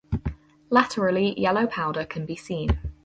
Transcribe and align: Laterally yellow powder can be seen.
Laterally 0.71 1.39
yellow 1.39 1.67
powder 1.67 2.05
can 2.05 2.25
be 2.25 2.35
seen. 2.35 2.79